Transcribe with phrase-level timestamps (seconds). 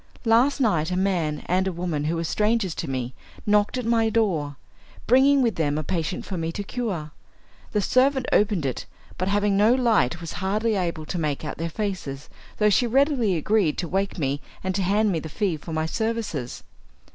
[0.25, 3.13] Last night a man and a woman who were strangers to me
[3.45, 4.55] knocked at my door,
[5.05, 7.11] bringing with them a patient for me to cure.
[7.71, 8.87] The servant opened it,
[9.19, 13.35] but having no light was hardly able to make out their faces, though she readily
[13.35, 16.63] agreed to wake me and to hand me the fee for my services.